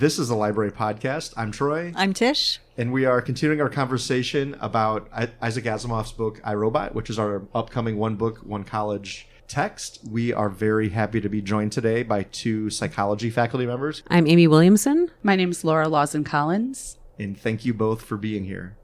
This 0.00 0.18
is 0.18 0.28
the 0.28 0.34
Library 0.34 0.72
Podcast. 0.72 1.34
I'm 1.36 1.52
Troy. 1.52 1.92
I'm 1.94 2.14
Tish. 2.14 2.58
And 2.78 2.90
we 2.90 3.04
are 3.04 3.20
continuing 3.20 3.60
our 3.60 3.68
conversation 3.68 4.56
about 4.58 5.06
Isaac 5.42 5.64
Asimov's 5.64 6.10
book, 6.10 6.40
I, 6.42 6.54
Robot, 6.54 6.94
which 6.94 7.10
is 7.10 7.18
our 7.18 7.42
upcoming 7.54 7.98
one 7.98 8.16
book, 8.16 8.38
one 8.38 8.64
college 8.64 9.28
text. 9.46 10.00
We 10.08 10.32
are 10.32 10.48
very 10.48 10.88
happy 10.88 11.20
to 11.20 11.28
be 11.28 11.42
joined 11.42 11.72
today 11.72 12.02
by 12.02 12.22
two 12.22 12.70
psychology 12.70 13.28
faculty 13.28 13.66
members. 13.66 14.02
I'm 14.08 14.26
Amy 14.26 14.46
Williamson. 14.46 15.10
My 15.22 15.36
name 15.36 15.50
is 15.50 15.64
Laura 15.64 15.84
Lauzen-Collins. 15.84 16.96
And 17.18 17.38
thank 17.38 17.66
you 17.66 17.74
both 17.74 18.00
for 18.00 18.16
being 18.16 18.46
here. 18.46 18.78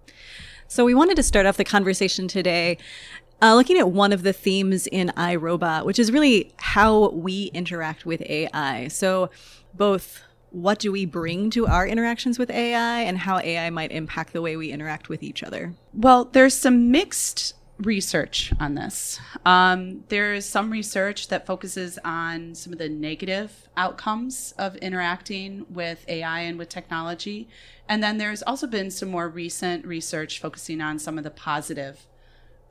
So, 0.68 0.84
we 0.84 0.92
wanted 0.92 1.16
to 1.16 1.22
start 1.22 1.46
off 1.46 1.56
the 1.56 1.64
conversation 1.64 2.28
today 2.28 2.76
uh, 3.40 3.54
looking 3.54 3.78
at 3.78 3.90
one 3.90 4.12
of 4.12 4.22
the 4.22 4.34
themes 4.34 4.86
in 4.86 5.10
I, 5.16 5.36
Robot, 5.36 5.86
which 5.86 5.98
is 5.98 6.12
really 6.12 6.52
how 6.58 7.08
we 7.08 7.46
interact 7.54 8.04
with 8.04 8.20
AI. 8.20 8.88
So, 8.88 9.30
both 9.72 10.20
what 10.50 10.78
do 10.78 10.92
we 10.92 11.04
bring 11.04 11.50
to 11.50 11.66
our 11.66 11.86
interactions 11.86 12.38
with 12.38 12.50
AI 12.50 13.00
and 13.00 13.18
how 13.18 13.38
AI 13.38 13.70
might 13.70 13.92
impact 13.92 14.32
the 14.32 14.42
way 14.42 14.56
we 14.56 14.70
interact 14.70 15.08
with 15.08 15.22
each 15.22 15.42
other? 15.42 15.74
Well, 15.92 16.26
there's 16.26 16.54
some 16.54 16.90
mixed 16.90 17.54
research 17.78 18.52
on 18.58 18.74
this. 18.74 19.20
Um, 19.44 20.04
there's 20.08 20.46
some 20.46 20.70
research 20.70 21.28
that 21.28 21.46
focuses 21.46 21.98
on 22.04 22.54
some 22.54 22.72
of 22.72 22.78
the 22.78 22.88
negative 22.88 23.68
outcomes 23.76 24.54
of 24.56 24.76
interacting 24.76 25.66
with 25.68 26.04
AI 26.08 26.40
and 26.40 26.58
with 26.58 26.68
technology. 26.68 27.48
And 27.88 28.02
then 28.02 28.18
there's 28.18 28.42
also 28.42 28.66
been 28.66 28.90
some 28.90 29.10
more 29.10 29.28
recent 29.28 29.86
research 29.86 30.40
focusing 30.40 30.80
on 30.80 30.98
some 30.98 31.18
of 31.18 31.24
the 31.24 31.30
positive 31.30 32.06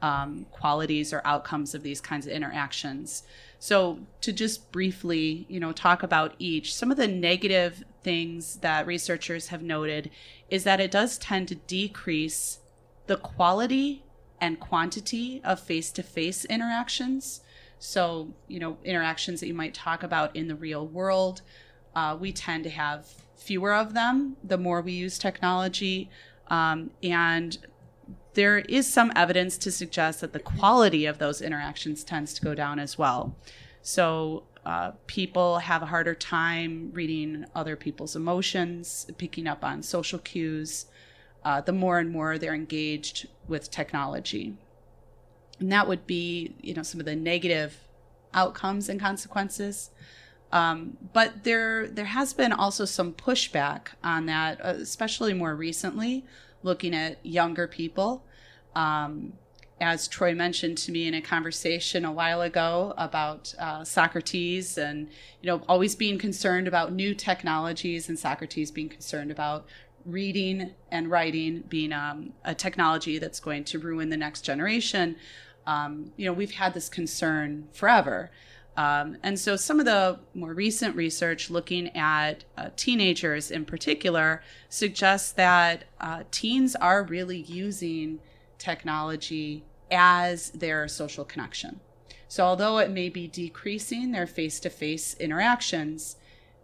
um, 0.02 0.45
qualities 0.52 1.13
or 1.13 1.22
outcomes 1.26 1.73
of 1.73 1.84
these 1.84 2.02
kinds 2.02 2.27
of 2.27 2.34
interactions. 2.34 3.23
So 3.59 3.99
to 4.22 4.31
just 4.31 4.72
briefly, 4.72 5.45
you 5.49 5.59
know, 5.59 5.72
talk 5.72 6.03
about 6.03 6.36
each, 6.38 6.76
some 6.76 6.91
of 6.91 6.98
the 6.98 7.08
negative 7.08 7.84
things 8.03 8.58
that 8.58 8.86
researchers 8.86 9.48
have 9.48 9.63
noted 9.63 10.12
is 10.50 10.63
that 10.63 10.80
it 10.80 10.91
does 10.91 11.17
tend 11.17 11.48
to 11.48 11.55
decrease 11.55 12.59
the 13.08 13.17
quality 13.17 14.03
and 14.39 14.59
quantity 14.59 15.42
of 15.44 15.59
face-to-face 15.59 16.45
interactions. 16.45 17.41
So, 17.80 18.34
you 18.47 18.59
know, 18.59 18.78
interactions 18.84 19.39
that 19.39 19.47
you 19.47 19.53
might 19.53 19.73
talk 19.73 20.03
about 20.03 20.36
in 20.36 20.47
the 20.47 20.56
real 20.56 20.86
world, 20.86 21.41
uh, 21.95 22.17
we 22.19 22.31
tend 22.31 22.64
to 22.66 22.69
have 22.69 23.08
fewer 23.36 23.73
of 23.73 23.94
them 23.94 24.36
the 24.44 24.58
more 24.58 24.81
we 24.81 24.91
use 24.91 25.17
technology. 25.17 26.09
Um, 26.47 26.91
and 27.02 27.58
there 28.34 28.59
is 28.59 28.92
some 28.92 29.11
evidence 29.16 29.58
to 29.59 29.72
suggest 29.72 30.22
that 30.22 30.34
the 30.34 30.39
quality 30.39 31.06
of 31.06 31.17
those 31.17 31.42
interactions 31.42 32.03
tends 32.03 32.34
to 32.34 32.42
go 32.42 32.53
down 32.53 32.80
as 32.80 32.97
well. 32.97 33.36
So 33.81 34.44
uh, 34.66 34.92
people 35.08 35.59
have 35.59 35.84
a 35.84 35.86
harder 35.86 36.16
time 36.16 36.92
reading 36.94 37.45
other 37.56 37.75
people's 37.75 38.16
emotions, 38.16 39.08
picking 39.17 39.47
up 39.47 39.64
on 39.64 39.84
social 39.84 40.20
cues, 40.20 40.88
uh, 41.44 41.62
the 41.62 41.72
more 41.72 42.00
and 42.00 42.12
more 42.12 42.38
they're 42.38 42.56
engaged 42.56 43.28
with 43.47 43.70
technology. 43.70 44.58
And 45.59 45.72
that 45.72 45.88
would 45.88 46.08
be, 46.08 46.56
you 46.62 46.73
know, 46.73 46.84
some 46.84 47.00
of 47.00 47.06
the 47.06 47.16
negative 47.16 47.78
outcomes 48.34 48.90
and 48.90 49.00
consequences. 49.00 49.92
Um, 50.52 50.97
but 51.14 51.44
there, 51.44 51.88
there 51.88 52.06
has 52.06 52.34
been 52.34 52.52
also 52.52 52.86
some 52.86 53.14
pushback 53.14 53.90
on 54.03 54.25
that, 54.25 54.59
uh, 54.64 54.69
especially 54.69 55.34
more 55.34 55.56
recently, 55.56 56.25
looking 56.66 56.94
at 56.94 57.23
younger 57.25 57.67
people. 57.67 58.25
Um, 58.75 59.33
as 59.80 60.08
Troy 60.08 60.33
mentioned 60.33 60.77
to 60.80 60.91
me 60.91 61.07
in 61.07 61.13
a 61.13 61.22
conversation 61.22 62.05
a 62.05 62.11
while 62.11 62.41
ago 62.41 62.94
about 62.97 63.53
uh, 63.59 63.83
Socrates 63.83 64.77
and 64.77 65.09
you 65.41 65.47
know 65.47 65.61
always 65.67 65.95
being 65.95 66.17
concerned 66.17 66.67
about 66.67 66.94
new 66.94 67.13
technologies 67.13 68.07
and 68.09 68.17
Socrates 68.17 68.72
being 68.72 68.89
concerned 68.89 69.31
about 69.31 69.66
reading 70.05 70.72
and 70.91 71.11
writing 71.11 71.63
being 71.67 71.91
um, 71.91 72.33
a 72.44 72.55
technology 72.55 73.17
that's 73.17 73.39
going 73.39 73.63
to 73.66 73.79
ruin 73.79 74.09
the 74.09 74.17
next 74.17 74.41
generation. 74.41 75.17
Um, 75.67 76.11
you 76.16 76.25
know 76.25 76.33
we've 76.33 76.53
had 76.53 76.73
this 76.73 76.90
concern 76.90 77.67
forever. 77.73 78.31
Um, 78.78 79.18
and 79.24 79.40
so, 79.40 79.56
some 79.56 79.80
of 79.80 79.86
the 79.86 80.19
more 80.34 80.53
recent 80.53 80.96
research 80.96 81.50
looking 81.50 81.96
at 81.96 82.44
uh, 82.58 82.69
teenagers 82.75 83.50
in 83.50 83.63
particular 83.63 84.41
suggests 84.68 85.31
that 85.34 85.86
uh, 86.02 86.24
teens 86.30 86.75
are 86.75 87.03
really 87.03 87.38
using 87.38 88.19
technology 88.58 89.64
as 89.90 90.50
their 90.52 90.88
social 90.88 91.24
connection. 91.24 91.80
So, 92.28 92.44
although 92.44 92.80
it 92.80 92.90
may 92.90 93.08
be 93.08 93.28
decreasing 93.28 94.12
their 94.12 94.28
face 94.28 94.59
to 94.62 94.69
face 94.69 95.14
interactions, 95.16 96.18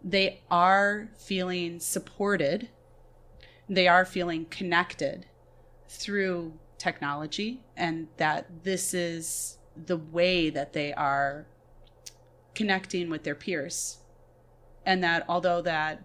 they 0.04 0.40
are 0.50 1.08
feeling 1.16 1.80
supported, 1.80 2.68
they 3.68 3.88
are 3.88 4.04
feeling 4.04 4.44
connected 4.46 5.24
through 5.88 6.52
technology, 6.76 7.62
and 7.74 8.08
that 8.18 8.64
this 8.64 8.92
is 8.92 9.56
the 9.86 9.96
way 9.96 10.50
that 10.50 10.74
they 10.74 10.92
are 10.92 11.46
connecting 12.54 13.10
with 13.10 13.24
their 13.24 13.34
peers. 13.34 13.98
And 14.84 15.02
that 15.02 15.24
although 15.28 15.62
that 15.62 16.02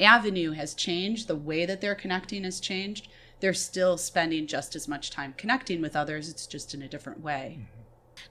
avenue 0.00 0.52
has 0.52 0.74
changed, 0.74 1.28
the 1.28 1.36
way 1.36 1.66
that 1.66 1.80
they're 1.80 1.94
connecting 1.94 2.44
has 2.44 2.60
changed, 2.60 3.08
they're 3.40 3.54
still 3.54 3.98
spending 3.98 4.46
just 4.46 4.74
as 4.74 4.88
much 4.88 5.10
time 5.10 5.34
connecting 5.36 5.80
with 5.80 5.94
others. 5.94 6.28
It's 6.28 6.46
just 6.46 6.74
in 6.74 6.82
a 6.82 6.88
different 6.88 7.20
way. 7.22 7.58
Mm-hmm. 7.60 7.82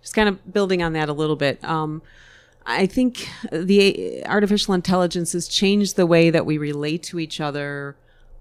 Just 0.01 0.15
kind 0.15 0.29
of 0.29 0.51
building 0.51 0.81
on 0.81 0.93
that 0.93 1.09
a 1.09 1.13
little 1.13 1.35
bit. 1.35 1.63
Um, 1.63 2.01
I 2.65 2.87
think 2.87 3.29
the 3.51 4.25
artificial 4.25 4.73
intelligence 4.73 5.33
has 5.33 5.47
changed 5.47 5.95
the 5.95 6.07
way 6.07 6.31
that 6.31 6.45
we 6.45 6.57
relate 6.57 7.03
to 7.03 7.19
each 7.19 7.39
other 7.39 7.95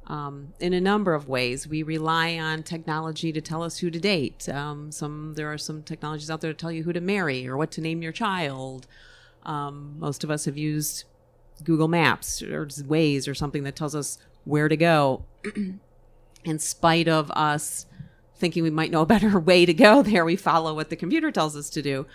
um, 0.06 0.52
in 0.60 0.72
a 0.72 0.80
number 0.80 1.14
of 1.14 1.28
ways. 1.28 1.66
We 1.66 1.82
rely 1.82 2.38
on 2.38 2.62
technology 2.62 3.32
to 3.32 3.40
tell 3.40 3.62
us 3.62 3.78
who 3.78 3.90
to 3.90 3.98
date. 3.98 4.48
Um, 4.48 4.92
some 4.92 5.34
there 5.34 5.52
are 5.52 5.58
some 5.58 5.82
technologies 5.82 6.30
out 6.30 6.40
there 6.40 6.52
to 6.52 6.58
tell 6.58 6.72
you 6.72 6.82
who 6.82 6.92
to 6.92 7.00
marry 7.00 7.46
or 7.46 7.56
what 7.56 7.70
to 7.72 7.80
name 7.80 8.02
your 8.02 8.12
child. 8.12 8.86
Um, 9.44 9.96
most 9.98 10.24
of 10.24 10.30
us 10.30 10.44
have 10.44 10.56
used 10.56 11.04
Google 11.62 11.88
Maps 11.88 12.42
or 12.42 12.66
Waze 12.66 13.28
or 13.28 13.34
something 13.34 13.62
that 13.64 13.76
tells 13.76 13.94
us 13.94 14.18
where 14.44 14.68
to 14.68 14.76
go. 14.76 15.24
in 16.44 16.58
spite 16.58 17.08
of 17.08 17.30
us 17.32 17.86
thinking 18.36 18.62
we 18.62 18.70
might 18.70 18.90
know 18.90 19.02
a 19.02 19.06
better 19.06 19.38
way 19.40 19.66
to 19.66 19.74
go 19.74 20.02
there, 20.02 20.24
we 20.24 20.36
follow 20.36 20.74
what 20.74 20.90
the 20.90 20.96
computer 20.96 21.30
tells 21.30 21.56
us 21.56 21.70
to 21.70 21.82
do. 21.82 22.06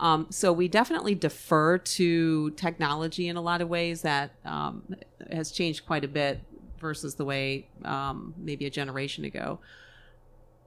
Um, 0.00 0.26
so 0.30 0.52
we 0.52 0.68
definitely 0.68 1.14
defer 1.14 1.78
to 1.78 2.50
technology 2.52 3.28
in 3.28 3.36
a 3.36 3.40
lot 3.40 3.60
of 3.60 3.68
ways 3.68 4.02
that 4.02 4.32
um, 4.44 4.96
has 5.30 5.50
changed 5.50 5.86
quite 5.86 6.04
a 6.04 6.08
bit 6.08 6.40
versus 6.82 7.14
the 7.14 7.24
way 7.24 7.68
um, 7.86 8.34
maybe 8.36 8.66
a 8.66 8.70
generation 8.70 9.24
ago. 9.24 9.58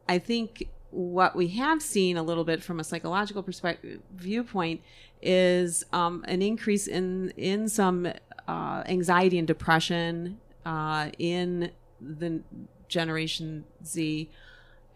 I 0.10 0.18
think 0.18 0.68
what 0.90 1.36
we 1.36 1.50
have 1.50 1.82
seen 1.82 2.18
a 2.18 2.24
little 2.24 2.46
bit 2.46 2.64
from 2.64 2.80
a 2.80 2.84
psychological 2.84 3.44
perspective 3.44 4.00
viewpoint 4.16 4.82
is 5.22 5.84
um, 5.92 6.24
an 6.28 6.42
increase 6.42 6.88
in 6.88 7.32
in 7.38 7.68
some 7.68 8.08
uh, 8.48 8.84
anxiety 8.88 9.38
and 9.38 9.48
depression 9.48 10.40
uh, 10.66 11.10
in 11.20 11.72
the 12.02 12.42
Generation 12.88 13.66
Z. 13.86 14.30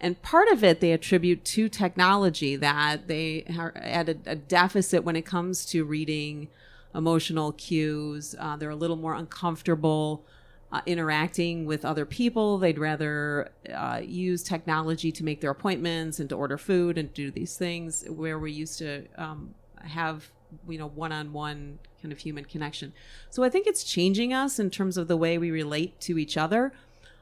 And 0.01 0.21
part 0.21 0.47
of 0.49 0.63
it 0.63 0.79
they 0.79 0.93
attribute 0.93 1.43
to 1.45 1.67
technology 1.67 2.55
that 2.55 3.07
they 3.07 3.43
are 3.57 3.73
at 3.75 4.07
a, 4.07 4.17
a 4.25 4.35
deficit 4.35 5.03
when 5.03 5.15
it 5.15 5.25
comes 5.25 5.65
to 5.67 5.83
reading 5.83 6.47
emotional 6.95 7.51
cues. 7.51 8.35
Uh, 8.39 8.55
they're 8.55 8.69
a 8.69 8.75
little 8.75 8.95
more 8.95 9.15
uncomfortable 9.15 10.23
uh, 10.71 10.81
interacting 10.85 11.65
with 11.65 11.83
other 11.83 12.05
people. 12.05 12.57
They'd 12.57 12.79
rather 12.79 13.51
uh, 13.73 14.01
use 14.03 14.43
technology 14.43 15.11
to 15.11 15.23
make 15.23 15.41
their 15.41 15.51
appointments 15.51 16.19
and 16.19 16.29
to 16.29 16.35
order 16.35 16.57
food 16.57 16.97
and 16.97 17.13
do 17.13 17.31
these 17.31 17.57
things 17.57 18.05
where 18.07 18.37
we 18.37 18.51
used 18.51 18.77
to 18.79 19.05
um, 19.17 19.55
have 19.83 20.29
you 20.67 20.77
know 20.77 20.87
one-on-one 20.87 21.79
kind 22.01 22.11
of 22.11 22.19
human 22.19 22.45
connection. 22.45 22.93
So 23.29 23.43
I 23.43 23.49
think 23.49 23.67
it's 23.67 23.83
changing 23.83 24.33
us 24.33 24.59
in 24.59 24.69
terms 24.69 24.97
of 24.97 25.07
the 25.07 25.17
way 25.17 25.37
we 25.37 25.51
relate 25.51 25.99
to 26.01 26.17
each 26.17 26.37
other 26.37 26.71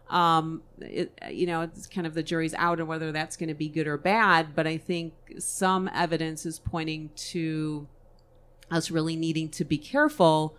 um, 0.09 0.61
it, 0.79 1.17
you 1.29 1.45
know, 1.47 1.61
it's 1.61 1.87
kind 1.87 2.07
of 2.07 2.13
the 2.13 2.23
jury's 2.23 2.53
out 2.53 2.79
on 2.79 2.87
whether 2.87 3.11
that's 3.11 3.35
going 3.35 3.49
to 3.49 3.55
be 3.55 3.67
good 3.67 3.87
or 3.87 3.97
bad. 3.97 4.55
But 4.55 4.67
I 4.67 4.77
think 4.77 5.13
some 5.37 5.89
evidence 5.93 6.45
is 6.45 6.59
pointing 6.59 7.09
to 7.15 7.87
us 8.71 8.91
really 8.91 9.15
needing 9.15 9.49
to 9.49 9.65
be 9.65 9.77
careful 9.77 10.55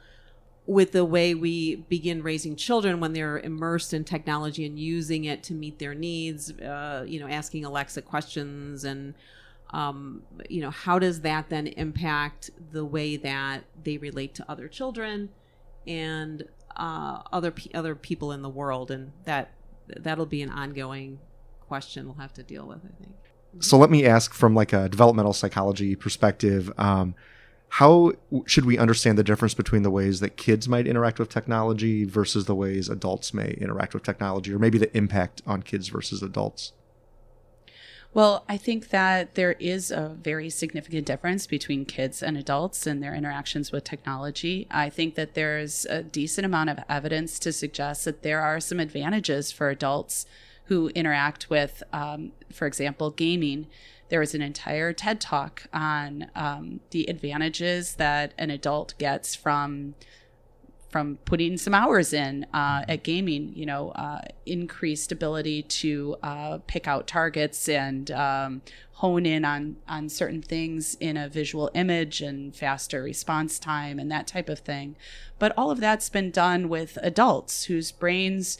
with 0.69 0.93
the 0.93 1.05
way 1.05 1.35
we 1.35 1.77
begin 1.77 2.23
raising 2.23 2.55
children 2.55 3.01
when 3.01 3.15
they're 3.15 3.39
immersed 3.39 3.95
in 3.95 4.05
technology 4.05 4.67
and 4.67 4.79
using 4.79 5.25
it 5.25 5.43
to 5.43 5.55
meet 5.55 5.79
their 5.79 5.95
needs. 5.95 6.53
Uh, 6.53 7.05
you 7.09 7.19
know, 7.19 7.27
asking 7.27 7.65
Alexa 7.65 8.03
questions 8.03 8.85
and 8.85 9.15
um, 9.71 10.23
you 10.49 10.61
know, 10.61 10.71
how 10.71 10.99
does 10.99 11.23
that 11.23 11.49
then 11.49 11.67
impact 11.69 12.51
the 12.73 12.85
way 12.85 13.17
that 13.17 13.65
they 13.83 13.97
relate 13.97 14.35
to 14.35 14.45
other 14.47 14.69
children 14.69 15.31
and 15.87 16.45
uh, 16.77 17.23
other 17.33 17.53
other 17.75 17.95
people 17.95 18.33
in 18.33 18.43
the 18.43 18.49
world, 18.49 18.91
and 18.91 19.13
that 19.25 19.53
that'll 19.87 20.27
be 20.27 20.43
an 20.43 20.51
ongoing 20.51 21.19
question 21.61 22.07
we'll 22.07 22.15
have 22.17 22.35
to 22.35 22.43
deal 22.43 22.67
with. 22.67 22.79
I 22.79 23.03
think. 23.03 23.15
So 23.61 23.79
let 23.79 23.91
me 23.91 24.05
ask 24.05 24.35
from 24.35 24.55
like 24.55 24.75
a 24.75 24.89
developmental 24.89 25.33
psychology 25.33 25.97
perspective. 25.97 26.71
Um, 26.79 27.15
how 27.71 28.13
should 28.47 28.65
we 28.65 28.79
understand 28.79 29.19
the 29.19 29.25
difference 29.25 29.55
between 29.55 29.83
the 29.83 29.91
ways 29.91 30.21
that 30.21 30.37
kids 30.37 30.69
might 30.69 30.87
interact 30.87 31.19
with 31.19 31.29
technology 31.29 32.05
versus 32.05 32.47
the 32.47 32.55
ways 32.55 32.89
adults 32.89 33.35
may 33.35 33.51
interact 33.61 33.95
with 33.95 34.03
technology, 34.03 34.53
or 34.53 34.59
maybe 34.59 34.79
the 34.79 34.97
impact 34.97 35.43
on 35.47 35.63
kids 35.63 35.89
versus 35.89 36.23
adults? 36.23 36.73
Well, 38.15 38.45
I 38.49 38.57
think 38.57 38.89
that 38.89 39.35
there 39.35 39.53
is 39.53 39.91
a 39.91 40.17
very 40.21 40.49
significant 40.49 41.07
difference 41.07 41.47
between 41.47 41.85
kids 41.85 42.23
and 42.23 42.39
adults 42.39 42.87
and 42.87 43.03
their 43.03 43.15
interactions 43.15 43.71
with 43.71 43.85
technology. 43.85 44.67
I 44.71 44.89
think 44.89 45.15
that 45.17 45.35
there's 45.35 45.85
a 45.87 46.03
decent 46.03 46.47
amount 46.47 46.71
of 46.71 46.79
evidence 46.89 47.39
to 47.41 47.53
suggest 47.53 48.07
that 48.07 48.23
there 48.23 48.41
are 48.41 48.61
some 48.61 48.81
advantages 48.81 49.53
for 49.53 49.69
adults 49.69 50.25
who 50.65 50.89
interact 50.89 51.51
with, 51.51 51.83
um, 51.93 52.33
for 52.51 52.67
example, 52.67 53.11
gaming. 53.11 53.67
There 54.09 54.21
was 54.21 54.35
an 54.35 54.43
entire 54.43 54.93
TED 54.93 55.21
talk 55.21 55.67
on 55.73 56.31
um, 56.35 56.81
the 56.91 57.09
advantages 57.09 57.95
that 57.95 58.35
an 58.39 58.51
adult 58.51 58.95
gets 58.99 59.35
from 59.35 59.95
from 60.91 61.19
putting 61.27 61.59
some 61.59 61.75
hours 61.75 62.13
in 62.13 62.47
uh, 62.55 62.83
at 62.89 63.03
gaming, 63.03 63.53
you 63.55 63.67
know, 63.67 63.91
uh, 63.91 64.23
increased 64.47 65.13
ability 65.13 65.63
to 65.63 66.17
uh, 66.23 66.59
pick 66.67 66.89
out 66.89 67.07
targets 67.07 67.69
and 67.69 68.11
um, 68.11 68.63
hone 68.93 69.27
in 69.27 69.45
on 69.45 69.77
on 69.87 70.09
certain 70.09 70.43
things 70.43 70.97
in 70.99 71.17
a 71.17 71.29
visual 71.29 71.71
image 71.75 72.21
and 72.23 72.57
faster 72.57 73.03
response 73.03 73.59
time 73.59 73.99
and 73.99 74.11
that 74.11 74.27
type 74.27 74.49
of 74.49 74.61
thing. 74.61 74.97
But 75.39 75.53
all 75.57 75.71
of 75.71 75.81
that's 75.81 76.09
been 76.09 76.31
done 76.31 76.69
with 76.69 76.99
adults 77.03 77.65
whose 77.65 77.93
brains, 77.93 78.59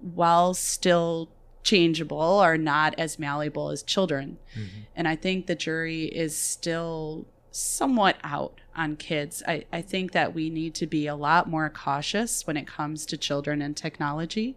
while 0.00 0.54
still 0.54 1.30
changeable, 1.68 2.38
are 2.38 2.56
not 2.56 2.94
as 2.98 3.18
malleable 3.18 3.68
as 3.68 3.82
children. 3.82 4.38
Mm-hmm. 4.54 4.80
And 4.96 5.06
I 5.06 5.16
think 5.16 5.46
the 5.46 5.54
jury 5.54 6.04
is 6.04 6.34
still 6.34 7.26
somewhat 7.50 8.16
out 8.24 8.60
on 8.74 8.96
kids. 8.96 9.42
I, 9.46 9.64
I 9.70 9.82
think 9.82 10.12
that 10.12 10.34
we 10.34 10.48
need 10.48 10.74
to 10.76 10.86
be 10.86 11.06
a 11.06 11.14
lot 11.14 11.46
more 11.46 11.68
cautious 11.68 12.46
when 12.46 12.56
it 12.56 12.66
comes 12.66 13.04
to 13.06 13.18
children 13.18 13.60
and 13.60 13.76
technology. 13.76 14.56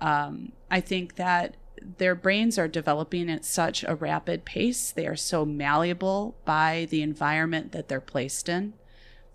Um, 0.00 0.50
I 0.68 0.80
think 0.80 1.14
that 1.14 1.54
their 1.98 2.16
brains 2.16 2.58
are 2.58 2.68
developing 2.68 3.30
at 3.30 3.44
such 3.44 3.84
a 3.84 3.94
rapid 3.94 4.44
pace. 4.44 4.90
They 4.90 5.06
are 5.06 5.16
so 5.16 5.44
malleable 5.44 6.34
by 6.44 6.88
the 6.90 7.02
environment 7.02 7.70
that 7.70 7.88
they're 7.88 8.00
placed 8.00 8.48
in. 8.48 8.72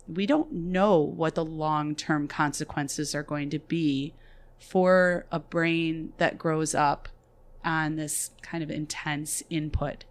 We 0.06 0.26
don't 0.26 0.52
know 0.52 0.98
what 0.98 1.34
the 1.34 1.44
long 1.44 1.94
term 1.94 2.28
consequences 2.28 3.14
are 3.14 3.22
going 3.22 3.48
to 3.50 3.58
be 3.58 4.14
for 4.58 5.26
a 5.30 5.38
brain 5.38 6.12
that 6.18 6.38
grows 6.38 6.74
up 6.74 7.08
on 7.64 7.96
this 7.96 8.30
kind 8.42 8.62
of 8.62 8.70
intense 8.70 9.42
input. 9.50 10.04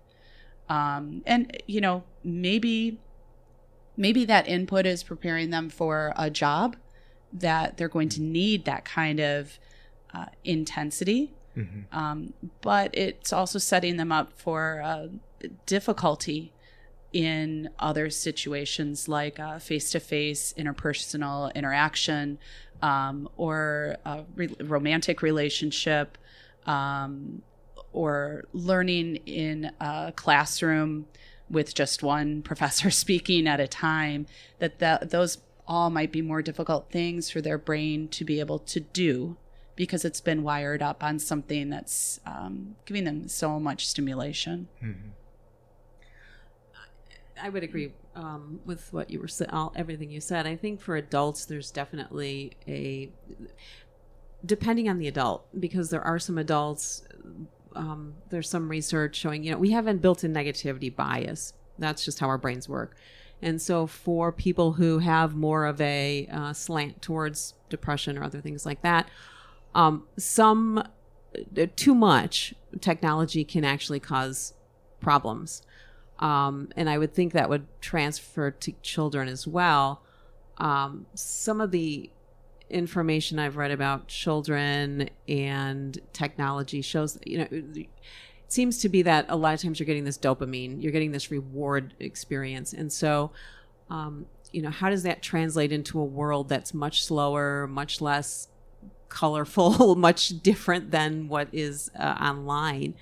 Um, 0.69 1.21
and 1.25 1.55
you 1.65 1.81
know, 1.81 2.03
maybe 2.23 2.99
maybe 3.95 4.25
that 4.25 4.47
input 4.47 4.85
is 4.85 5.03
preparing 5.03 5.49
them 5.49 5.69
for 5.69 6.13
a 6.15 6.29
job 6.29 6.75
that 7.33 7.77
they're 7.77 7.89
going 7.89 8.09
to 8.09 8.21
need 8.21 8.65
that 8.65 8.85
kind 8.85 9.19
of 9.19 9.59
uh, 10.13 10.25
intensity. 10.44 11.33
Mm-hmm. 11.55 11.97
Um, 11.97 12.33
but 12.61 12.95
it's 12.95 13.33
also 13.33 13.59
setting 13.59 13.97
them 13.97 14.11
up 14.11 14.31
for 14.39 14.81
uh, 14.81 15.07
difficulty 15.65 16.53
in 17.13 17.69
other 17.80 18.09
situations 18.09 19.07
like 19.07 19.39
face 19.62 19.92
to 19.92 20.00
face 20.00 20.54
interpersonal 20.57 21.54
interaction 21.56 22.38
um, 22.81 23.30
or 23.38 23.98
a 24.06 24.24
re- 24.36 24.56
romantic 24.59 25.21
relationship 25.21 26.18
um, 26.65 27.42
or 27.94 28.44
learning 28.54 29.18
in 29.25 29.71
a 29.80 30.13
classroom 30.15 31.06
with 31.50 31.74
just 31.74 32.04
one 32.04 32.42
professor 32.44 32.92
speaking 32.92 33.48
at 33.48 33.59
a 33.59 33.68
time 33.68 34.25
that, 34.59 34.80
that 34.80 35.09
those 35.09 35.39
all 35.68 35.89
might 35.89 36.12
be 36.12 36.21
more 36.21 36.42
difficult 36.42 36.89
things 36.92 37.30
for 37.30 37.42
their 37.42 37.57
brain 37.57 38.07
to 38.07 38.24
be 38.24 38.39
able 38.39 38.59
to 38.59 38.80
do 38.80 39.36
because 39.75 40.04
it's 40.04 40.21
been 40.21 40.44
wired 40.44 40.81
up 40.81 41.04
on 41.04 41.19
something 41.19 41.69
that's 41.69 42.19
um, 42.25 42.75
giving 42.86 43.04
them 43.04 43.27
so 43.27 43.59
much 43.59 43.88
stimulation. 43.88 44.68
Mm-hmm. 44.83 45.09
I 47.42 47.50
would 47.50 47.63
agree 47.63 47.94
um, 48.16 48.60
with 48.66 48.92
what 48.92 49.10
you 49.10 49.19
were 49.19 49.30
all 49.51 49.74
everything 49.75 50.10
you 50.10 50.22
said. 50.22 50.48
I 50.48 50.56
think 50.56 50.81
for 50.81 50.95
adults, 50.95 51.45
there's 51.45 51.72
definitely 51.72 52.54
a 52.68 53.10
depending 54.45 54.88
on 54.88 55.00
the 55.00 55.07
adult 55.07 55.48
because 55.60 55.89
there 55.89 56.01
are 56.01 56.19
some 56.19 56.38
adults. 56.38 57.04
Um, 57.75 58.16
there's 58.30 58.50
some 58.50 58.69
research 58.69 59.16
showing 59.16 59.44
you 59.44 59.51
know 59.51 59.57
we 59.57 59.72
have 59.72 59.88
a 59.88 59.94
built-in 59.94 60.34
negativity 60.34 60.94
bias. 60.94 61.54
That's 61.78 62.04
just 62.04 62.19
how 62.19 62.28
our 62.28 62.38
brains 62.38 62.68
work. 62.68 62.95
And 63.42 63.62
so, 63.62 63.86
for 63.86 64.31
people 64.31 64.74
who 64.74 65.00
have 65.00 65.36
more 65.36 65.66
of 65.66 65.80
a 65.80 66.28
uh, 66.31 66.54
slant 66.54 67.01
towards 67.01 67.54
depression 67.69 68.18
or 68.18 68.24
other 68.24 68.42
things 68.42 68.66
like 68.66 68.81
that, 68.81 69.10
um, 69.75 70.07
some 70.18 70.80
uh, 70.80 71.68
too 71.75 71.94
much 71.94 72.56
technology 72.81 73.44
can 73.44 73.63
actually 73.63 74.00
cause 74.00 74.54
problems. 75.00 75.62
Um, 76.19 76.69
and 76.75 76.90
I 76.90 76.98
would 76.98 77.14
think 77.14 77.34
that 77.34 77.50
would 77.50 77.68
transfer 77.81 78.52
to 78.52 78.72
children 78.81 79.28
as 79.28 79.48
well. 79.48 80.02
Um, 80.58 81.06
some 81.14 81.62
of 81.62 81.72
the 81.72 82.10
information 82.69 83.40
I've 83.40 83.58
read 83.58 83.72
about 83.72 84.08
children 84.08 85.10
and 85.28 85.98
technology 86.14 86.81
shows, 86.81 87.18
you 87.25 87.38
know, 87.38 87.48
it 87.52 87.88
seems 88.48 88.80
to 88.80 88.90
be 88.90 89.02
that 89.04 89.25
a 89.30 89.36
lot 89.36 89.54
of 89.54 89.62
times 89.62 89.80
you're 89.80 89.86
getting 89.86 90.04
this 90.04 90.18
dopamine, 90.18 90.81
you're 90.81 90.92
getting 90.92 91.12
this 91.12 91.31
reward 91.31 91.94
experience. 92.00 92.74
And 92.74 92.92
so, 92.92 93.31
um, 93.90 94.25
you 94.52 94.62
know, 94.62 94.69
how 94.69 94.90
does 94.90 95.04
that 95.04 95.22
translate 95.22 95.72
into 95.72 96.00
a 96.00 96.04
world 96.04 96.50
that's 96.50 96.74
much 96.74 97.04
slower, 97.04 97.68
much 97.68 98.02
less 98.02 98.48
colorful, 99.10 99.96
much 99.98 100.30
different 100.42 100.92
than 100.92 101.28
what 101.28 101.50
is 101.52 101.92
uh, 101.98 102.16
online? 102.19 102.96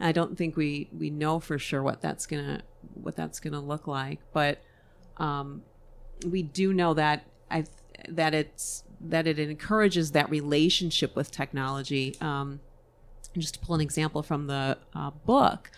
I 0.00 0.12
don't 0.12 0.36
think 0.36 0.56
we 0.56 0.88
we 0.96 1.10
know 1.10 1.40
for 1.40 1.58
sure 1.58 1.82
what 1.82 2.00
that's 2.00 2.26
gonna 2.26 2.62
what 2.94 3.16
that's 3.16 3.40
gonna 3.40 3.60
look 3.60 3.86
like, 3.86 4.20
but 4.32 4.62
um, 5.18 5.62
we 6.26 6.42
do 6.42 6.72
know 6.72 6.94
that 6.94 7.26
I 7.50 7.64
that 8.08 8.34
it's 8.34 8.84
that 9.00 9.26
it 9.26 9.38
encourages 9.38 10.12
that 10.12 10.30
relationship 10.30 11.14
with 11.14 11.30
technology. 11.30 12.16
Um, 12.20 12.60
just 13.36 13.54
to 13.54 13.60
pull 13.60 13.74
an 13.74 13.80
example 13.80 14.22
from 14.22 14.46
the 14.46 14.78
uh, 14.94 15.10
book, 15.10 15.70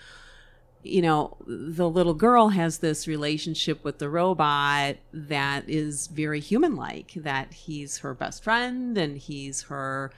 you 0.82 1.02
know, 1.02 1.36
the 1.46 1.88
little 1.88 2.14
girl 2.14 2.50
has 2.50 2.78
this 2.78 3.08
relationship 3.08 3.82
with 3.82 3.98
the 3.98 4.08
robot 4.08 4.96
that 5.12 5.68
is 5.68 6.06
very 6.06 6.40
human 6.40 6.76
like, 6.76 7.12
that 7.16 7.52
he's 7.52 7.98
her 7.98 8.14
best 8.14 8.44
friend 8.44 8.96
and 8.96 9.18
he's 9.18 9.62
her 9.62 10.12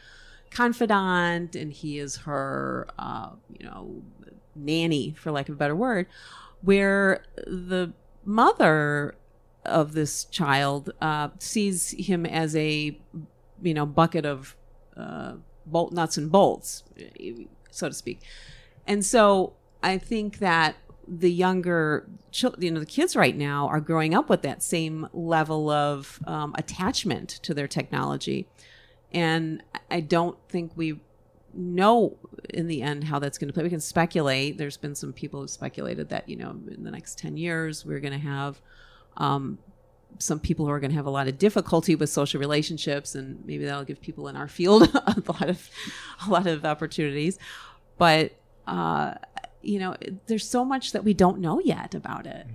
confidant 0.50 1.54
and 1.54 1.72
he 1.72 1.98
is 1.98 2.16
her, 2.16 2.88
uh, 2.98 3.30
you 3.58 3.66
know, 3.66 4.02
nanny, 4.54 5.14
for 5.18 5.30
lack 5.30 5.48
of 5.48 5.54
a 5.54 5.58
better 5.58 5.76
word, 5.76 6.06
where 6.62 7.24
the 7.46 7.92
mother 8.24 9.14
of 9.64 9.92
this 9.92 10.24
child 10.24 10.90
uh, 11.00 11.28
sees 11.38 11.90
him 11.90 12.26
as 12.26 12.56
a, 12.56 12.98
you 13.62 13.74
know, 13.74 13.86
bucket 13.86 14.24
of 14.24 14.56
uh, 14.96 15.34
bolt 15.66 15.92
nuts 15.92 16.16
and 16.16 16.32
bolts, 16.32 16.84
so 17.70 17.88
to 17.88 17.94
speak. 17.94 18.20
And 18.86 19.04
so 19.04 19.54
I 19.82 19.98
think 19.98 20.38
that 20.38 20.76
the 21.06 21.32
younger 21.32 22.06
children, 22.30 22.62
you 22.62 22.70
know 22.70 22.80
the 22.80 22.86
kids 22.86 23.16
right 23.16 23.36
now 23.36 23.66
are 23.68 23.80
growing 23.80 24.14
up 24.14 24.28
with 24.28 24.42
that 24.42 24.62
same 24.62 25.08
level 25.12 25.70
of 25.70 26.20
um, 26.26 26.54
attachment 26.58 27.28
to 27.42 27.54
their 27.54 27.68
technology 27.68 28.46
and 29.12 29.62
I 29.90 30.00
don't 30.00 30.36
think 30.48 30.72
we 30.76 31.00
know 31.54 32.16
in 32.50 32.68
the 32.68 32.82
end 32.82 33.04
how 33.04 33.18
that's 33.18 33.38
going 33.38 33.48
to 33.48 33.54
play. 33.54 33.62
We 33.62 33.70
can 33.70 33.80
speculate. 33.80 34.58
There's 34.58 34.76
been 34.76 34.94
some 34.94 35.12
people 35.12 35.40
who 35.40 35.48
speculated 35.48 36.08
that 36.10 36.28
you 36.28 36.36
know 36.36 36.50
in 36.50 36.84
the 36.84 36.90
next 36.90 37.18
ten 37.18 37.36
years 37.36 37.84
we're 37.84 38.00
going 38.00 38.12
to 38.12 38.18
have 38.18 38.60
um, 39.16 39.58
some 40.18 40.40
people 40.40 40.66
who 40.66 40.72
are 40.72 40.80
going 40.80 40.90
to 40.90 40.96
have 40.96 41.06
a 41.06 41.10
lot 41.10 41.28
of 41.28 41.38
difficulty 41.38 41.94
with 41.94 42.10
social 42.10 42.40
relationships, 42.40 43.14
and 43.14 43.44
maybe 43.44 43.64
that'll 43.64 43.84
give 43.84 44.00
people 44.00 44.28
in 44.28 44.36
our 44.36 44.48
field 44.48 44.82
a 44.94 45.22
lot 45.26 45.48
of 45.48 45.70
a 46.26 46.30
lot 46.30 46.46
of 46.46 46.64
opportunities. 46.64 47.38
But 47.96 48.32
uh, 48.66 49.14
you 49.62 49.78
know, 49.78 49.96
there's 50.26 50.48
so 50.48 50.64
much 50.64 50.92
that 50.92 51.04
we 51.04 51.14
don't 51.14 51.38
know 51.38 51.60
yet 51.60 51.94
about 51.94 52.26
it. 52.26 52.46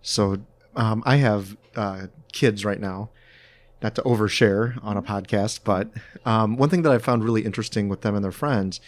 So 0.00 0.38
um, 0.74 1.02
I 1.06 1.16
have 1.16 1.56
uh, 1.76 2.06
kids 2.32 2.64
right 2.64 2.80
now 2.80 3.10
not 3.82 3.94
to 3.96 4.02
overshare 4.02 4.82
on 4.82 4.96
a 4.96 5.02
podcast, 5.02 5.60
but 5.64 5.90
um, 6.24 6.56
one 6.56 6.68
thing 6.68 6.82
that 6.82 6.92
I 6.92 6.98
found 6.98 7.24
really 7.24 7.42
interesting 7.42 7.88
with 7.88 8.02
them 8.02 8.14
and 8.14 8.24
their 8.24 8.32
friends 8.32 8.80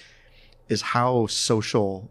is 0.69 0.83
how 0.83 1.27
social 1.27 2.11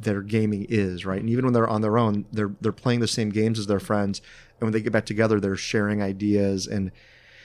their 0.00 0.22
gaming 0.22 0.66
is, 0.68 1.04
right? 1.04 1.20
And 1.20 1.30
even 1.30 1.44
when 1.44 1.54
they're 1.54 1.68
on 1.68 1.80
their 1.80 1.98
own, 1.98 2.26
they're 2.32 2.52
they're 2.60 2.72
playing 2.72 3.00
the 3.00 3.08
same 3.08 3.30
games 3.30 3.58
as 3.58 3.66
their 3.66 3.80
friends, 3.80 4.20
and 4.60 4.66
when 4.66 4.72
they 4.72 4.80
get 4.80 4.92
back 4.92 5.06
together, 5.06 5.40
they're 5.40 5.56
sharing 5.56 6.02
ideas. 6.02 6.66
And 6.66 6.92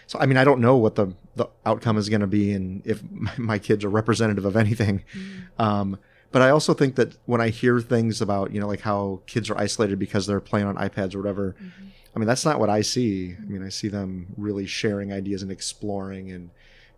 so, 0.08 0.20
I 0.20 0.26
mean, 0.26 0.38
I 0.38 0.44
don't 0.44 0.62
know 0.62 0.76
what 0.78 0.96
the 0.96 1.14
the 1.36 1.48
outcome 1.66 1.98
is 1.98 2.10
going 2.10 2.22
to 2.22 2.28
be, 2.28 2.52
and 2.52 2.86
if 2.86 3.02
my 3.38 3.60
kids 3.60 3.84
are 3.84 3.90
representative 3.90 4.46
of 4.46 4.56
anything. 4.56 5.04
Mm-hmm. 5.14 5.62
Um, 5.62 6.00
but 6.32 6.42
I 6.42 6.50
also 6.50 6.74
think 6.74 6.96
that 6.96 7.16
when 7.26 7.40
I 7.40 7.50
hear 7.50 7.80
things 7.80 8.22
about 8.22 8.52
you 8.52 8.60
know 8.60 8.68
like 8.68 8.82
how 8.82 9.22
kids 9.28 9.50
are 9.50 9.58
isolated 9.58 9.98
because 10.00 10.28
they're 10.28 10.42
playing 10.42 10.68
on 10.68 10.76
iPads 10.76 11.16
or 11.16 11.20
whatever, 11.20 11.56
I 12.18 12.20
mean 12.20 12.28
that's 12.28 12.46
not 12.46 12.60
what 12.60 12.72
I 12.72 12.82
see. 12.82 13.36
I 13.40 13.46
mean 13.46 13.64
I 13.64 13.70
see 13.70 13.90
them 13.90 14.34
really 14.38 14.66
sharing 14.66 15.14
ideas 15.14 15.44
and 15.44 15.52
exploring 15.52 16.32
and 16.32 16.50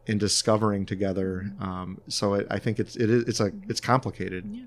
and 0.07 0.17
discovering 0.17 0.85
together. 0.85 1.51
Um, 1.59 1.99
so 2.07 2.35
it, 2.35 2.47
I 2.49 2.57
think 2.57 2.79
it's 2.79 2.95
it 2.95 3.09
is 3.09 3.23
it's 3.23 3.41
a 3.41 3.51
it's 3.67 3.81
complicated. 3.81 4.45
Yeah, 4.49 4.63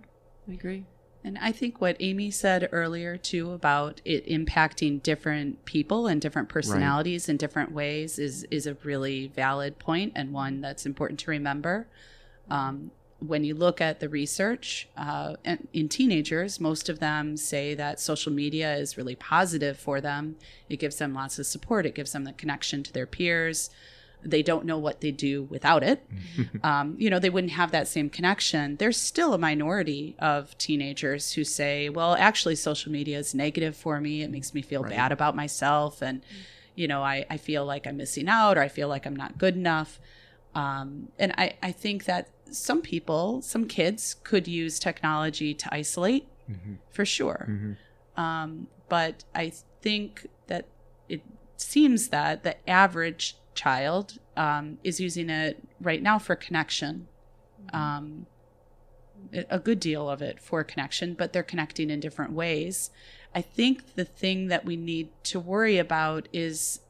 I 0.46 0.52
agree. 0.52 0.84
And 1.24 1.38
I 1.38 1.52
think 1.52 1.80
what 1.80 1.96
Amy 2.00 2.30
said 2.30 2.68
earlier 2.70 3.16
too 3.16 3.52
about 3.52 4.02
it 4.04 4.26
impacting 4.26 5.02
different 5.02 5.64
people 5.64 6.06
and 6.06 6.20
different 6.20 6.50
personalities 6.50 7.30
in 7.30 7.38
different 7.38 7.72
ways 7.72 8.18
is 8.18 8.44
is 8.50 8.66
a 8.66 8.74
really 8.84 9.28
valid 9.28 9.78
point 9.78 10.12
and 10.14 10.34
one 10.34 10.60
that's 10.60 10.84
important 10.84 11.18
to 11.20 11.30
remember. 11.30 11.88
Um, 12.50 12.90
when 13.26 13.44
you 13.44 13.54
look 13.54 13.80
at 13.80 14.00
the 14.00 14.08
research 14.08 14.88
uh, 14.96 15.36
and 15.44 15.68
in 15.72 15.88
teenagers, 15.88 16.60
most 16.60 16.88
of 16.88 16.98
them 16.98 17.36
say 17.36 17.74
that 17.74 18.00
social 18.00 18.32
media 18.32 18.74
is 18.76 18.96
really 18.96 19.14
positive 19.16 19.78
for 19.78 20.00
them. 20.00 20.36
It 20.68 20.76
gives 20.76 20.96
them 20.96 21.14
lots 21.14 21.38
of 21.38 21.46
support. 21.46 21.86
It 21.86 21.94
gives 21.94 22.12
them 22.12 22.24
the 22.24 22.32
connection 22.32 22.82
to 22.82 22.92
their 22.92 23.06
peers 23.06 23.70
they 24.24 24.42
don't 24.42 24.64
know 24.64 24.78
what 24.78 25.00
they 25.00 25.10
do 25.10 25.42
without 25.44 25.82
it. 25.82 26.06
um, 26.62 26.94
you 26.98 27.10
know, 27.10 27.18
they 27.18 27.30
wouldn't 27.30 27.52
have 27.52 27.72
that 27.72 27.88
same 27.88 28.08
connection. 28.08 28.76
There's 28.76 28.96
still 28.96 29.34
a 29.34 29.38
minority 29.38 30.14
of 30.18 30.56
teenagers 30.58 31.32
who 31.32 31.44
say, 31.44 31.88
well, 31.88 32.14
actually, 32.14 32.54
social 32.54 32.92
media 32.92 33.18
is 33.18 33.34
negative 33.34 33.76
for 33.76 34.00
me. 34.00 34.22
It 34.22 34.30
makes 34.30 34.54
me 34.54 34.62
feel 34.62 34.82
Right. 34.82 34.92
bad 34.92 35.12
about 35.12 35.34
myself. 35.36 36.02
And, 36.02 36.22
you 36.74 36.86
know, 36.88 37.02
I, 37.02 37.26
I 37.30 37.36
feel 37.36 37.64
like 37.64 37.86
I'm 37.86 37.96
missing 37.96 38.28
out 38.28 38.56
or 38.56 38.60
I 38.60 38.68
feel 38.68 38.88
like 38.88 39.06
I'm 39.06 39.16
not 39.16 39.38
good 39.38 39.56
enough. 39.56 39.98
Um, 40.54 41.08
and 41.18 41.32
I, 41.36 41.54
I 41.62 41.72
think 41.72 42.04
that 42.04 42.28
some 42.52 42.82
people, 42.82 43.42
some 43.42 43.66
kids 43.66 44.16
could 44.24 44.46
use 44.46 44.78
technology 44.78 45.54
to 45.54 45.74
isolate 45.74 46.26
for 46.90 47.04
sure. 47.04 47.46
Um, 48.16 48.66
but 48.88 49.24
I 49.34 49.52
think 49.80 50.26
that 50.48 50.66
it 51.08 51.22
seems 51.56 52.08
that 52.08 52.42
the 52.42 52.56
average 52.68 53.36
child 53.54 54.18
um, 54.36 54.78
is 54.84 55.00
using 55.00 55.30
it 55.30 55.62
right 55.80 56.02
now 56.02 56.18
for 56.18 56.36
connection. 56.36 57.08
Um, 57.72 58.26
a 59.32 59.44
a 59.50 59.58
good 59.58 59.80
deal 59.80 60.10
of 60.10 60.20
it 60.20 60.40
for 60.40 60.64
connection, 60.64 61.14
but 61.14 61.32
they're 61.32 61.42
connecting 61.42 61.90
in 61.90 62.00
different 62.00 62.32
ways. 62.32 62.90
I 63.34 63.40
think 63.40 63.94
the 63.94 64.04
thing 64.04 64.48
that 64.48 64.64
we 64.64 64.76
need 64.76 65.08
to 65.24 65.40
worry 65.40 65.78
about 65.78 66.28
is 66.32 66.80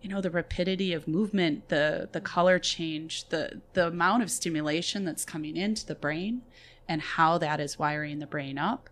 you 0.00 0.08
know 0.08 0.20
the 0.20 0.30
rapidity 0.30 0.92
of 0.92 1.06
movement 1.06 1.68
the 1.68 2.08
the 2.12 2.20
color 2.20 2.58
change 2.58 3.28
the 3.28 3.60
the 3.74 3.86
amount 3.86 4.22
of 4.22 4.30
stimulation 4.30 5.04
that's 5.04 5.24
coming 5.24 5.56
into 5.56 5.86
the 5.86 5.94
brain 5.94 6.42
and 6.88 7.02
how 7.02 7.38
that 7.38 7.60
is 7.60 7.78
wiring 7.78 8.18
the 8.18 8.26
brain 8.26 8.58
up 8.58 8.88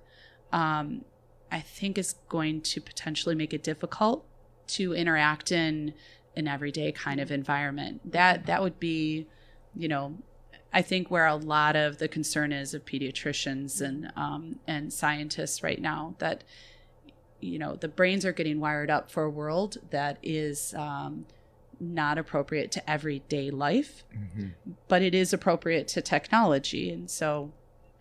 um, 0.53 1.05
i 1.51 1.61
think 1.61 1.97
is 1.99 2.15
going 2.29 2.61
to 2.61 2.81
potentially 2.81 3.35
make 3.35 3.55
it 3.55 3.63
difficult 3.63 4.25
to 4.67 4.95
interact 4.95 5.51
in 5.51 5.95
an 6.37 6.47
everyday 6.47 6.93
kind 6.93 7.21
of 7.21 7.31
environment. 7.33 8.13
That 8.13 8.47
that 8.47 8.63
would 8.63 8.79
be 8.79 9.27
you 9.75 9.89
know 9.89 10.17
I 10.73 10.83
think 10.83 11.11
where 11.11 11.27
a 11.27 11.35
lot 11.35 11.77
of 11.77 11.99
the 11.99 12.09
concern 12.09 12.53
is 12.53 12.75
of 12.75 12.85
pediatricians 12.85 13.81
and 13.81 14.13
um, 14.17 14.61
and 14.67 14.93
scientists 14.93 15.63
right 15.63 15.81
now 15.81 16.15
that 16.19 16.45
you 17.41 17.59
know 17.59 17.77
the 17.77 17.89
brains 17.89 18.25
are 18.25 18.33
getting 18.33 18.61
wired 18.61 18.91
up 18.91 19.11
for 19.11 19.23
a 19.25 19.31
world 19.31 19.79
that 19.91 20.19
is 20.23 20.75
um, 20.75 21.27
not 21.81 22.19
appropriate 22.19 22.71
to 22.73 22.91
everyday 22.91 23.51
life, 23.51 24.05
but 24.89 25.03
it 25.03 25.15
is 25.15 25.33
appropriate 25.33 25.89
to 25.89 26.01
technology, 26.03 26.91
and 26.91 27.11
so 27.11 27.53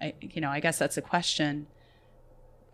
I 0.01 0.13
you 0.21 0.41
know 0.41 0.49
I 0.49 0.59
guess 0.59 0.77
that's 0.79 0.97
a 0.97 1.01
question. 1.01 1.67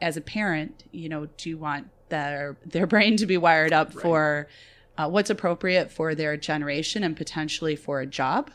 As 0.02 0.18
a 0.18 0.22
parent, 0.22 0.84
you 0.92 1.08
know, 1.08 1.28
do 1.38 1.50
you 1.50 1.58
want 1.58 1.90
their 2.10 2.58
their 2.66 2.88
brain 2.94 3.18
to 3.18 3.26
be 3.26 3.38
wired 3.38 3.74
up 3.74 3.94
for 3.94 4.48
uh, 4.98 5.10
what's 5.10 5.30
appropriate 5.30 5.92
for 5.92 6.14
their 6.16 6.38
generation 6.38 7.04
and 7.04 7.16
potentially 7.18 7.76
for 7.76 8.00
a 8.02 8.06
job? 8.06 8.52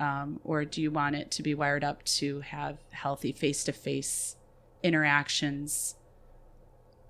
um, 0.00 0.40
or 0.44 0.64
do 0.64 0.80
you 0.82 0.90
want 0.90 1.14
it 1.16 1.30
to 1.32 1.42
be 1.42 1.54
wired 1.54 1.84
up 1.84 2.02
to 2.04 2.40
have 2.40 2.78
healthy 2.90 3.32
face-to-face 3.32 4.36
interactions 4.82 5.96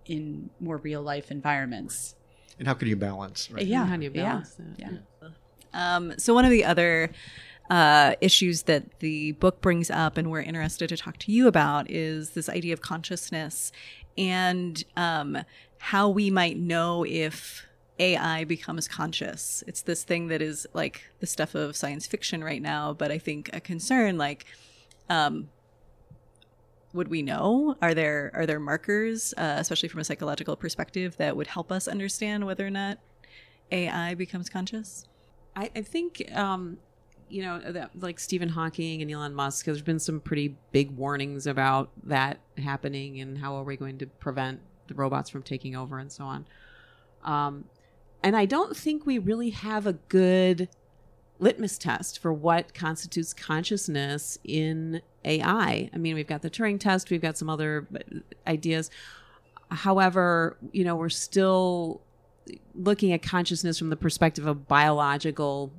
in 0.07 0.51
more 0.61 0.77
real 0.79 1.03
life 1.03 1.31
environments 1.31 2.15
And 2.59 2.69
how 2.69 2.75
can 2.75 2.89
you 2.89 2.97
balance? 2.97 3.51
Right? 3.51 3.67
yeah 3.67 3.85
How 3.87 3.97
do 3.97 4.05
you 4.05 4.11
yeah, 4.15 4.23
balance 4.25 4.55
that? 4.55 4.79
yeah. 4.79 5.29
Um, 5.73 6.15
so 6.19 6.35
one 6.35 6.45
of 6.45 6.51
the 6.53 6.65
other 6.65 7.11
uh, 7.71 8.15
issues 8.21 8.63
that 8.65 9.01
the 9.01 9.33
book 9.33 9.61
brings 9.61 9.91
up, 9.91 10.17
and 10.17 10.31
we're 10.31 10.43
interested 10.43 10.89
to 10.91 10.97
talk 10.97 11.17
to 11.19 11.33
you 11.33 11.49
about, 11.49 11.91
is 11.91 12.31
this 12.31 12.49
idea 12.49 12.73
of 12.73 12.81
consciousness 12.81 13.73
and 14.17 14.85
um, 14.97 15.39
how 15.79 16.09
we 16.09 16.31
might 16.31 16.57
know 16.57 17.05
if 17.05 17.67
AI 17.99 18.45
becomes 18.45 18.87
conscious. 18.87 19.65
It's 19.67 19.83
this 19.83 20.05
thing 20.05 20.29
that 20.29 20.41
is 20.43 20.67
like 20.75 21.03
the 21.21 21.27
stuff 21.27 21.55
of 21.57 21.75
science 21.77 22.07
fiction 22.07 22.45
right 22.45 22.63
now, 22.63 22.93
but 22.93 23.11
I 23.11 23.19
think 23.19 23.51
a 23.53 23.61
concern 23.61 24.17
like. 24.19 24.47
Um, 25.11 25.49
would 26.95 27.09
we 27.09 27.23
know? 27.23 27.77
Are 27.83 27.93
there 27.93 28.31
are 28.35 28.47
there 28.47 28.61
markers, 28.61 29.35
uh, 29.37 29.57
especially 29.59 29.89
from 29.89 30.01
a 30.01 30.05
psychological 30.05 30.57
perspective, 30.57 31.17
that 31.19 31.37
would 31.37 31.49
help 31.49 31.71
us 31.71 31.89
understand 31.89 32.47
whether 32.47 32.67
or 32.67 32.71
not 32.71 32.99
AI 33.71 34.15
becomes 34.15 34.49
conscious? 34.49 35.07
I, 35.57 35.71
I 35.75 35.83
think, 35.83 36.25
um, 36.35 36.79
you 37.29 37.43
know, 37.43 37.61
that, 37.61 37.91
like 38.01 38.19
Stephen 38.19 38.49
Hawking 38.49 39.03
and 39.03 39.11
Elon 39.11 39.35
Musk, 39.35 39.67
there's 39.67 39.83
been 39.83 39.99
some 39.99 40.21
pretty 40.21 40.57
big 40.73 40.91
warnings 40.93 41.47
about 41.47 41.91
that 42.05 42.39
happening 42.59 43.21
and 43.21 43.37
how 43.39 43.57
are 43.57 43.65
we 43.65 43.77
going 43.77 43.99
to 43.99 44.07
prevent 44.07 44.61
the 44.87 44.95
robots 44.95 45.31
from 45.31 45.43
taking 45.43 45.77
over 45.77 45.99
and 45.99 46.11
so 46.11 46.25
on. 46.25 46.47
Um, 47.25 47.65
and 48.23 48.37
I 48.37 48.47
don't 48.47 48.77
think 48.77 49.07
we 49.07 49.19
really 49.19 49.51
have 49.51 49.87
a 49.87 49.95
good 49.95 50.69
litmus 51.39 51.79
test 51.79 52.19
for 52.19 52.33
what 52.33 52.75
constitutes 52.75 53.33
consciousness 53.33 54.39
in 54.45 55.03
AI. 55.25 55.91
I 55.93 55.97
mean, 55.97 56.15
we've 56.15 56.27
got 56.27 56.43
the 56.43 56.51
Turing 56.51 56.79
test, 56.79 57.11
we've 57.11 57.23
got 57.23 57.37
some 57.37 57.51
other 57.51 57.87
uh, 57.95 58.19
ideas. 58.47 58.91
However, 59.71 60.57
you 60.73 60.85
know, 60.85 60.97
we're 60.97 61.09
still 61.09 62.01
looking 62.75 63.13
at 63.13 63.23
consciousness 63.23 63.79
from 63.79 63.91
the 63.91 63.97
perspective 63.97 64.47
of 64.47 64.69
biological 64.69 65.73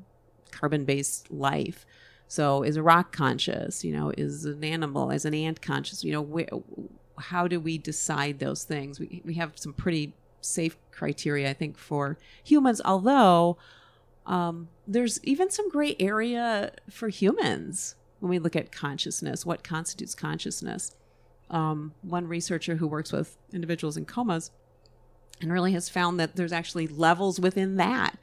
carbon-based 0.51 1.31
life. 1.31 1.85
So 2.27 2.63
is 2.63 2.75
a 2.75 2.83
rock 2.83 3.12
conscious, 3.12 3.83
you 3.83 3.93
know, 3.93 4.12
is 4.17 4.45
an 4.45 4.63
animal, 4.63 5.12
is 5.12 5.25
an 5.25 5.33
ant 5.33 5.62
conscious, 5.62 6.03
you 6.03 6.12
know, 6.12 6.21
where, 6.21 6.50
how 7.17 7.47
do 7.47 7.59
we 7.59 7.77
decide 7.77 8.39
those 8.39 8.63
things? 8.63 9.00
We, 9.00 9.21
we 9.24 9.35
have 9.35 9.53
some 9.55 9.74
pretty 9.74 10.13
safe 10.41 10.77
criteria, 10.91 11.50
I 11.50 11.53
think, 11.53 11.77
for 11.77 12.17
humans, 12.43 12.81
although 12.83 13.57
um, 14.25 14.70
there's 14.88 15.24
even 15.24 15.50
some 15.50 15.70
gray 15.70 15.96
area 16.00 16.72
for 16.89 17.10
humans 17.10 17.96
when 18.20 18.29
we 18.29 18.39
look 18.39 18.55
at 18.55 18.72
consciousness, 18.72 19.46
what 19.46 19.63
constitutes 19.63 20.15
consciousness. 20.15 20.96
Um, 21.50 21.94
one 22.01 22.27
researcher 22.27 22.77
who 22.77 22.88
works 22.88 23.12
with 23.12 23.38
individuals 23.53 23.98
in 23.98 24.05
comas 24.05 24.50
and 25.41 25.51
really 25.53 25.74
has 25.74 25.89
found 25.89 26.20
that 26.20 26.36
there's 26.36 26.51
actually 26.51 26.88
levels 26.88 27.39
within 27.39 27.75
that. 27.75 28.15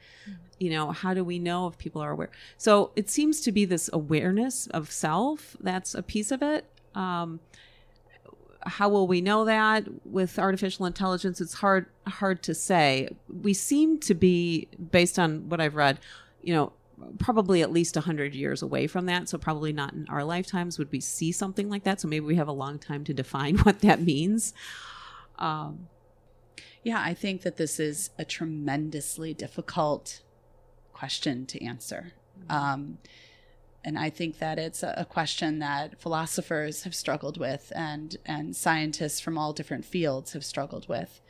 You 0.58 0.70
know, 0.70 0.90
how 0.90 1.14
do 1.14 1.22
we 1.22 1.38
know 1.38 1.68
if 1.68 1.78
people 1.78 2.02
are 2.02 2.10
aware? 2.10 2.30
So 2.56 2.90
it 2.96 3.08
seems 3.10 3.40
to 3.42 3.52
be 3.52 3.64
this 3.64 3.88
awareness 3.92 4.66
of 4.68 4.90
self 4.90 5.56
that's 5.60 5.94
a 5.94 6.02
piece 6.02 6.32
of 6.32 6.42
it. 6.42 6.66
Um, 6.94 7.40
how 8.66 8.88
will 8.88 9.06
we 9.06 9.20
know 9.20 9.44
that 9.44 9.84
with 10.04 10.38
artificial 10.38 10.86
intelligence? 10.86 11.40
It's 11.40 11.54
hard 11.54 11.86
hard 12.06 12.42
to 12.44 12.54
say. 12.54 13.08
We 13.28 13.54
seem 13.54 13.98
to 14.00 14.14
be, 14.14 14.68
based 14.90 15.18
on 15.18 15.48
what 15.48 15.60
I've 15.60 15.74
read, 15.74 15.98
you 16.42 16.54
know, 16.54 16.72
probably 17.18 17.62
at 17.62 17.72
least 17.72 17.96
100 17.96 18.34
years 18.34 18.62
away 18.62 18.86
from 18.86 19.06
that 19.06 19.28
so 19.28 19.36
probably 19.36 19.72
not 19.72 19.92
in 19.92 20.06
our 20.08 20.22
lifetimes 20.22 20.78
would 20.78 20.90
we 20.92 21.00
see 21.00 21.32
something 21.32 21.68
like 21.68 21.82
that 21.82 22.00
so 22.00 22.06
maybe 22.06 22.24
we 22.24 22.36
have 22.36 22.46
a 22.46 22.52
long 22.52 22.78
time 22.78 23.02
to 23.02 23.12
define 23.12 23.56
what 23.58 23.80
that 23.80 24.00
means 24.00 24.54
um, 25.40 25.88
yeah 26.84 27.02
i 27.04 27.12
think 27.12 27.42
that 27.42 27.56
this 27.56 27.80
is 27.80 28.10
a 28.18 28.24
tremendously 28.24 29.34
difficult 29.34 30.20
question 30.92 31.44
to 31.44 31.60
answer 31.64 32.12
um, 32.48 32.98
and 33.84 33.98
I 33.98 34.10
think 34.10 34.38
that 34.38 34.58
it's 34.58 34.82
a 34.82 35.06
question 35.08 35.58
that 35.58 36.00
philosophers 36.00 36.84
have 36.84 36.94
struggled 36.94 37.38
with, 37.38 37.72
and 37.74 38.16
and 38.24 38.54
scientists 38.54 39.20
from 39.20 39.36
all 39.36 39.52
different 39.52 39.84
fields 39.84 40.32
have 40.34 40.44
struggled 40.44 40.88
with. 40.88 41.20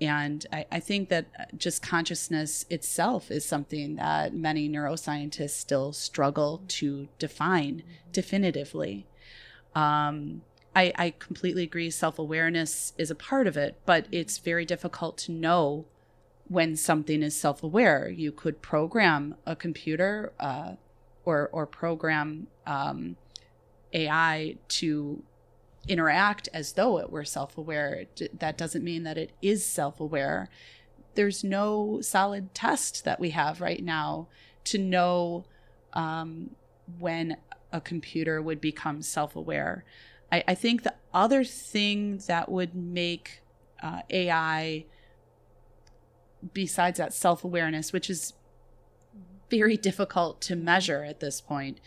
And 0.00 0.46
I, 0.50 0.64
I 0.72 0.80
think 0.80 1.10
that 1.10 1.58
just 1.58 1.82
consciousness 1.82 2.64
itself 2.70 3.30
is 3.30 3.44
something 3.44 3.96
that 3.96 4.34
many 4.34 4.68
neuroscientists 4.68 5.50
still 5.50 5.92
struggle 5.92 6.62
to 6.68 7.08
define 7.18 7.82
definitively. 8.10 9.06
Um, 9.74 10.40
I, 10.74 10.92
I 10.96 11.14
completely 11.18 11.64
agree. 11.64 11.90
Self 11.90 12.18
awareness 12.18 12.94
is 12.96 13.10
a 13.10 13.14
part 13.14 13.46
of 13.46 13.56
it, 13.56 13.78
but 13.84 14.06
it's 14.10 14.38
very 14.38 14.64
difficult 14.64 15.18
to 15.18 15.32
know 15.32 15.84
when 16.48 16.76
something 16.76 17.22
is 17.22 17.36
self 17.36 17.62
aware. 17.62 18.08
You 18.08 18.32
could 18.32 18.62
program 18.62 19.34
a 19.44 19.54
computer 19.54 20.32
uh, 20.40 20.72
or, 21.30 21.48
or 21.52 21.66
program 21.66 22.48
um, 22.66 23.16
AI 23.92 24.56
to 24.68 25.22
interact 25.88 26.48
as 26.52 26.72
though 26.72 26.98
it 26.98 27.10
were 27.10 27.24
self 27.24 27.56
aware. 27.56 28.04
That 28.38 28.58
doesn't 28.58 28.84
mean 28.84 29.04
that 29.04 29.16
it 29.16 29.32
is 29.40 29.64
self 29.64 30.00
aware. 30.00 30.48
There's 31.14 31.42
no 31.42 32.00
solid 32.00 32.54
test 32.54 33.04
that 33.04 33.20
we 33.20 33.30
have 33.30 33.60
right 33.60 33.82
now 33.82 34.28
to 34.64 34.78
know 34.78 35.44
um, 35.92 36.50
when 36.98 37.36
a 37.72 37.80
computer 37.80 38.42
would 38.42 38.60
become 38.60 39.02
self 39.02 39.36
aware. 39.36 39.84
I, 40.30 40.44
I, 40.48 40.54
think 40.54 40.82
the 40.82 40.94
other 41.12 41.42
thing 41.42 42.18
that 42.28 42.48
would 42.48 42.74
make 42.74 43.42
uh, 43.82 44.02
AI, 44.10 44.84
besides 46.52 46.98
that 46.98 47.12
self 47.12 47.44
awareness, 47.44 47.92
which 47.92 48.08
is 48.10 48.34
very 49.50 49.76
difficult 49.76 50.40
to 50.42 50.56
measure 50.56 51.04
at 51.04 51.20
this 51.20 51.40
point, 51.40 51.80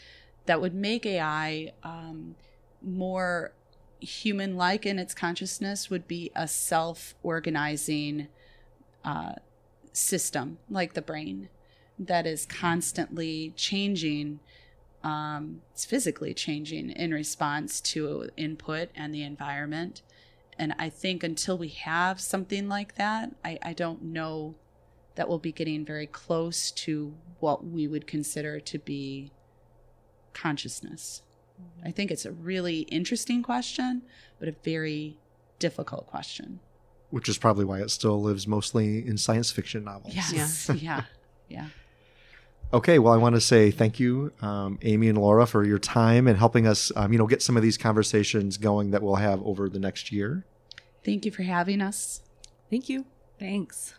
that 0.46 0.62
would 0.62 0.74
make 0.74 1.06
AI 1.06 1.72
um, 1.84 2.36
more 2.82 3.54
human 4.00 4.58
like 4.58 4.86
in 4.86 5.00
its 5.00 5.14
consciousness 5.14 5.90
would 5.90 6.08
be 6.08 6.30
a 6.36 6.48
self 6.48 7.16
organizing 7.24 8.28
uh, 9.06 9.34
system 9.94 10.58
like 10.70 10.94
the 10.94 11.02
brain 11.02 11.50
that 11.98 12.26
is 12.26 12.46
constantly 12.46 13.54
changing. 13.56 14.40
Um, 15.04 15.62
it's 15.74 15.86
physically 15.86 16.34
changing 16.34 16.92
in 16.92 17.14
response 17.14 17.82
to 17.82 18.30
input 18.38 18.90
and 18.96 19.14
the 19.14 19.24
environment. 19.24 20.02
And 20.58 20.74
I 20.78 20.90
think 20.90 21.24
until 21.24 21.58
we 21.58 21.70
have 21.70 22.22
something 22.22 22.70
like 22.70 22.96
that, 22.96 23.36
I, 23.44 23.60
I 23.62 23.74
don't 23.74 24.02
know 24.04 24.56
that 25.16 25.30
we'll 25.30 25.40
be 25.40 25.52
getting 25.52 25.86
very 25.86 26.08
close 26.08 26.72
to 26.72 27.14
what 27.40 27.66
we 27.66 27.88
would 27.88 28.08
consider 28.08 28.60
to 28.60 28.80
be 28.80 29.32
consciousness. 30.34 31.22
I 31.86 31.92
think 31.92 32.12
it's 32.12 32.26
a 32.26 32.32
really 32.32 32.80
interesting 32.82 33.44
question, 33.44 34.02
but 34.40 34.48
a 34.48 34.56
very 34.64 35.18
difficult 35.60 36.08
question. 36.08 36.60
Which 37.10 37.30
is 37.30 37.38
probably 37.38 37.66
why 37.66 37.80
it 37.80 37.92
still 37.92 38.22
lives 38.22 38.48
mostly 38.48 39.06
in 39.06 39.18
science 39.18 39.52
fiction 39.52 39.84
novels. 39.84 40.16
Yes. 40.16 40.70
Yeah. 40.70 40.76
yeah. 40.76 41.04
Yeah. 41.50 41.68
Okay, 42.74 42.98
well, 42.98 43.14
I 43.14 43.18
want 43.18 43.36
to 43.36 43.42
say 43.42 43.70
thank 43.70 44.00
you, 44.00 44.34
um, 44.42 44.80
Amy 44.82 45.08
and 45.08 45.18
Laura, 45.18 45.46
for 45.46 45.64
your 45.64 45.78
time 45.78 46.28
and 46.28 46.40
helping 46.40 46.66
us, 46.66 46.92
um, 46.96 47.14
you 47.14 47.20
know, 47.20 47.28
get 47.28 47.44
some 47.44 47.56
of 47.56 47.62
these 47.62 47.78
conversations 47.78 48.58
going 48.58 48.90
that 48.92 49.04
we'll 49.04 49.16
have 49.16 49.44
over 49.44 49.70
the 49.70 49.78
next 49.78 50.12
year. 50.12 50.44
Thank 51.06 51.24
you 51.24 51.32
for 51.32 51.44
having 51.44 51.82
us. 51.82 52.24
Thank 52.72 52.90
you. 52.90 53.06
Thanks. 53.38 53.94